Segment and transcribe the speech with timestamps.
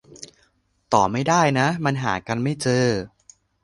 [0.93, 2.85] ต่อไม่ได้นะ มันหากันไม่เจอ